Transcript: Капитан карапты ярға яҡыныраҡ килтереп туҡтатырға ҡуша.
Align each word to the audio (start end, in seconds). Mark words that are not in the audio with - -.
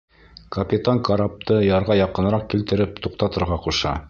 Капитан 0.55 1.01
карапты 1.09 1.59
ярға 1.67 1.99
яҡыныраҡ 2.01 2.51
килтереп 2.55 3.01
туҡтатырға 3.07 3.65
ҡуша. 3.69 3.99